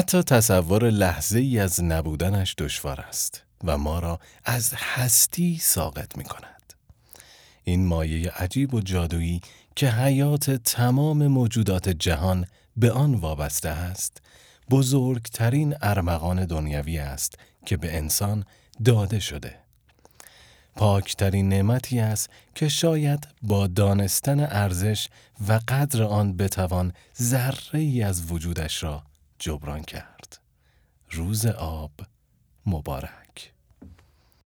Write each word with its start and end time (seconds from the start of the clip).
حتی 0.00 0.22
تصور 0.22 0.90
لحظه 0.90 1.38
ای 1.38 1.58
از 1.58 1.84
نبودنش 1.84 2.54
دشوار 2.58 3.00
است 3.00 3.42
و 3.64 3.78
ما 3.78 3.98
را 3.98 4.20
از 4.44 4.74
هستی 4.76 5.58
ساقط 5.58 6.18
می 6.18 6.24
کند. 6.24 6.72
این 7.64 7.86
مایه 7.86 8.30
عجیب 8.30 8.74
و 8.74 8.80
جادویی 8.80 9.40
که 9.76 9.90
حیات 9.90 10.50
تمام 10.50 11.26
موجودات 11.26 11.88
جهان 11.88 12.46
به 12.76 12.92
آن 12.92 13.14
وابسته 13.14 13.68
است 13.68 14.22
بزرگترین 14.70 15.74
ارمغان 15.82 16.44
دنیوی 16.44 16.98
است 16.98 17.34
که 17.66 17.76
به 17.76 17.96
انسان 17.96 18.44
داده 18.84 19.20
شده. 19.20 19.54
پاکترین 20.76 21.48
نعمتی 21.48 22.00
است 22.00 22.30
که 22.54 22.68
شاید 22.68 23.28
با 23.42 23.66
دانستن 23.66 24.40
ارزش 24.40 25.08
و 25.48 25.60
قدر 25.68 26.02
آن 26.02 26.36
بتوان 26.36 26.92
ذره 27.22 27.80
ای 27.80 28.02
از 28.02 28.32
وجودش 28.32 28.82
را 28.82 29.09
جبران 29.42 29.82
کرد. 29.82 30.40
روز 31.10 31.46
آب 31.46 31.92
مبارک 32.66 33.29